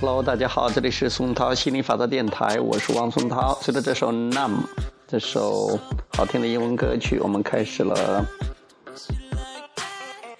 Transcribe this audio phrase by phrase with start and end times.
[0.00, 3.52] Hello，大家好，这里是松涛心理法则电台，我是王松涛。
[3.60, 4.52] 随着这首《Num》
[5.06, 5.78] 这首
[6.14, 8.24] 好听的英文歌曲，我们开始了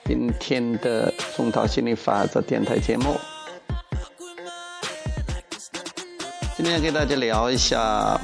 [0.06, 3.20] 今天的松涛心理法则电台节目。
[6.56, 8.18] 今天要给大家聊一下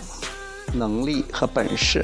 [0.72, 2.02] 能力和本事。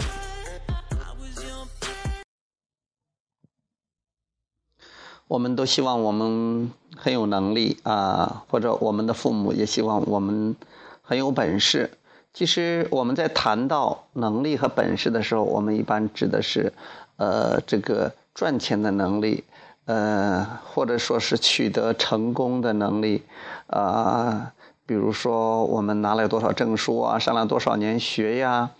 [5.26, 10.54] 我们都希望我们很有能力啊，或者我们的父母也希望我们
[11.02, 11.90] 很有本事。
[12.32, 16.72] 其实我们在谈到能力和本事的时候，我们一般指的是，
[17.16, 19.44] 呃，这个赚钱的能力，
[19.84, 23.22] 呃，或者说是取得成功的能力，
[23.66, 24.52] 啊，
[24.86, 28.70] 比如说我们拿了多少证书啊，上了多少年学呀，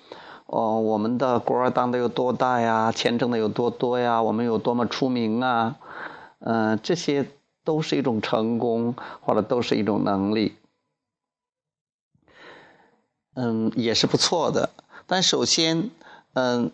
[0.47, 5.77] 哦，我们的官当的有多大呀，钱挣的有多多呀，我们有多么出名啊。
[6.41, 7.27] 嗯，这些
[7.65, 10.57] 都是一种成功，或者都是一种能力，
[13.35, 14.71] 嗯，也是不错的。
[15.07, 15.91] 但首先，
[16.33, 16.71] 嗯，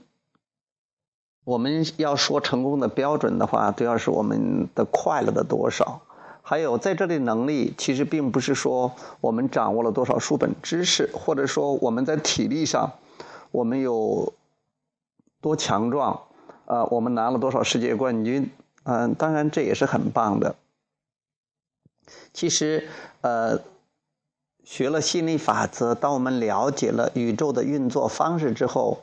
[1.44, 6.00] 我们要说成功的标准的话，都要是我们的快乐的多少。
[6.42, 12.92] 还有在这里，能力其实并不是说我们掌握了多少书本知识，或者说我们在体力上
[13.50, 14.32] 我们有
[15.42, 16.22] 多强壮，
[16.64, 18.50] 呃，我们拿了多少世界冠军。
[18.84, 20.56] 嗯，当然这也是很棒的。
[22.32, 22.88] 其实，
[23.20, 23.58] 呃，
[24.64, 29.02] 学了心理法则，当我们了解了宇宙的运作方式之后，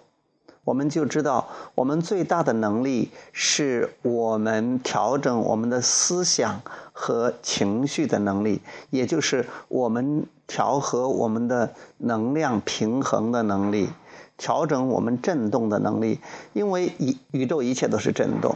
[0.64, 6.62] 我们就知道，我们最大的能力是我们调整我们的思想
[6.92, 13.90] 和情绪的能力，也就是我们调和我们的能量平衡的能力，
[14.38, 16.20] 调整我们振动的能力。
[16.54, 18.56] 因为宇宇宙一切都是振动。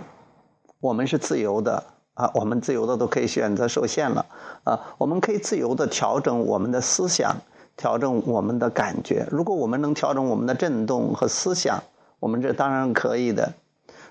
[0.79, 1.83] 我们是自由的
[2.19, 4.25] 啊，我们自由的都可以选择受限了
[4.65, 7.33] 啊，我们可以自由的调整我们的思想，
[7.77, 9.25] 调整我们的感觉。
[9.31, 11.81] 如果我们能调整我们的振动和思想，
[12.19, 13.53] 我们这当然可以的。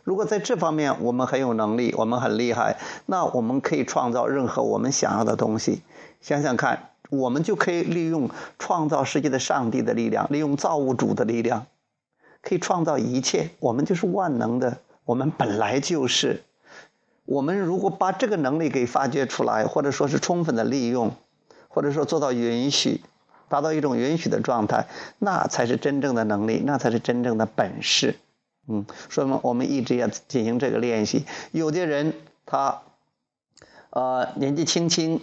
[0.04, 5.82] 如果在这方面我们很有能力，我们很厉害，那我们可以创造任何我们想要的东西。
[6.22, 11.66] 想想看，我们就可以利用创造世界的上帝的力量，利用造物主的力量，
[12.40, 13.50] 可以创造一切。
[13.60, 16.42] 我们就是万能的，我们本来就是。
[17.28, 21.14] 我们如果把这个能力给发掘出来，或者说是充分的利用，
[21.68, 23.02] 或者说做到允许，
[23.50, 24.86] 达到一种允许的状态，
[25.18, 28.16] 那才是真正的能力，那才是真正的本事。
[28.66, 31.26] 嗯，说明我们一直要进行这个练习。
[31.52, 32.14] 有的人
[32.46, 32.80] 他，
[33.90, 35.20] 呃，年纪轻轻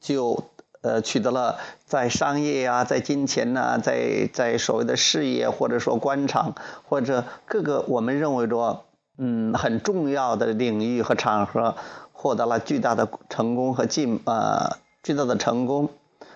[0.00, 0.42] 就
[0.80, 6.56] 呃取得了在商业呀、在金钱呐、在在所谓的事业或者说官场
[6.88, 8.84] 或者各个我们认为着。
[9.16, 11.76] 嗯，很重要的领域和场合，
[12.12, 15.88] 获得了巨大的成功和进呃巨大的成功。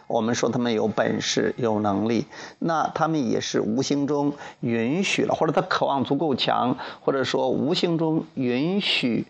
[0.06, 2.26] 我们说他们有本事、有能力，
[2.60, 9.26] 那他们也是无形中允许了，或者他渴望足够强，或者说无形中允许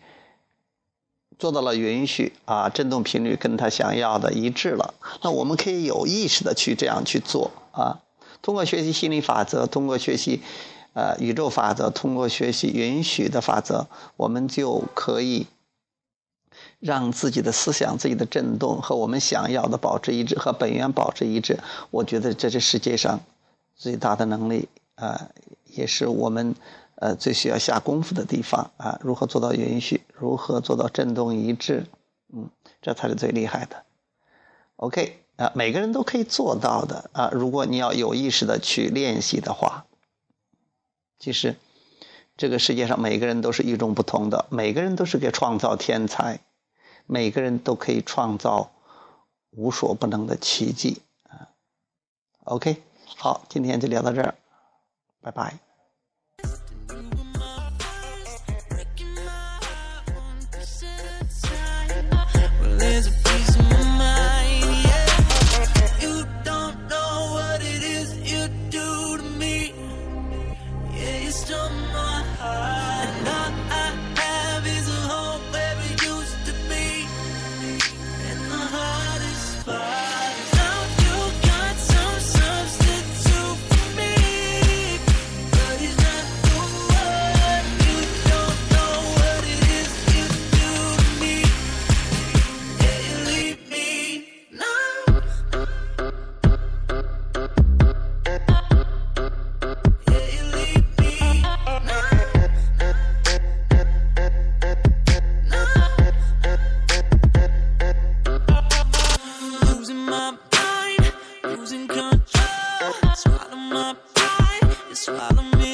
[1.39, 4.95] 做到了允许啊，振动频率跟他想要的一致了。
[5.23, 8.01] 那我们可以有意识的去这样去做啊，
[8.43, 10.43] 通过学习心理法则，通过学习。
[10.99, 13.87] 呃，宇宙法则通过学习允许的法则，
[14.17, 15.47] 我们就可以
[16.81, 21.61] 让自己的思想、自己的振动和我们想要的保持一致，和本源保持一致。
[21.93, 23.21] 我觉得这是世界上
[23.77, 25.29] 最大的能力啊，
[25.67, 26.57] 也是我们
[26.97, 28.99] 呃最需要下功夫的地方啊。
[29.01, 30.03] 如何做到允许？
[30.13, 31.87] 如何做到振动一致？
[32.33, 32.51] 嗯，
[32.83, 33.85] 这才是最厉害的。
[34.75, 37.31] OK 啊，每个人都可以做到的啊。
[37.33, 39.85] 如果你要有意识的去练习的话。
[41.19, 41.57] 其实，
[42.37, 46.41] 这个世界上每个人都是与众不同的，每个人都是个创造天才，
[47.07, 48.71] 每个人都可以创造
[49.51, 51.51] 无所不能的奇迹啊
[52.45, 52.83] ！OK，
[53.17, 54.35] 好，今天就聊到这儿，
[55.21, 55.68] 拜拜。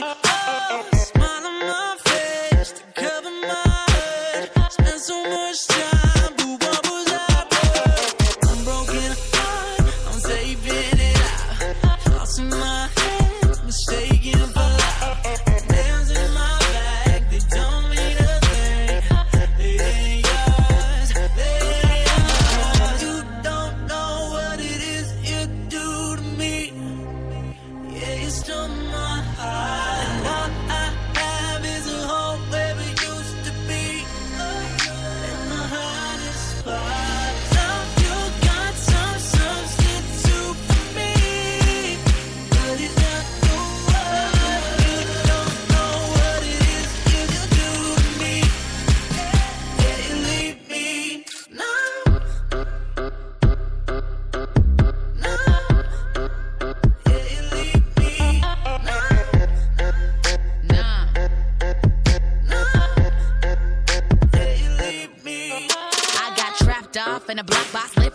[0.07, 1.44] oh.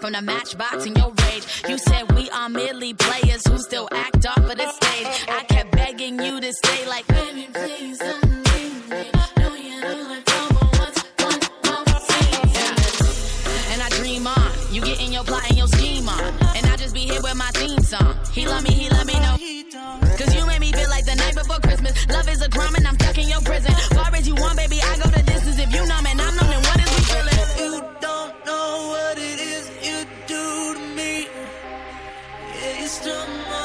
[0.10, 1.46] From the matchbox in your rage.
[1.68, 5.08] You said we are merely players who still act off of the stage.
[5.28, 8.02] I kept begging you to stay like, baby, please.
[13.72, 16.22] And I dream on, you get in your plot and your scheme on.
[16.56, 18.16] And I just be here with my theme song.
[18.34, 19.38] He love me, he let me know.
[20.18, 22.08] Cause you made me feel like the night before Christmas.
[22.08, 22.70] Love is a crime
[32.90, 33.59] system